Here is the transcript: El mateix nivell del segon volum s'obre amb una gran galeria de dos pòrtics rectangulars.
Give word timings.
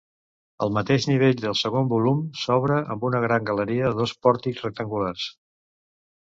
El 0.65 0.71
mateix 0.77 1.03
nivell 1.09 1.35
del 1.43 1.53
segon 1.59 1.91
volum 1.91 2.23
s'obre 2.45 2.79
amb 2.95 3.05
una 3.11 3.21
gran 3.27 3.45
galeria 3.51 3.93
de 3.93 4.01
dos 4.01 4.15
pòrtics 4.29 4.65
rectangulars. 4.67 5.29